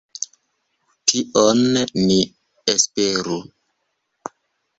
[1.11, 1.61] Tion
[2.05, 2.17] ni
[2.75, 3.39] esperu.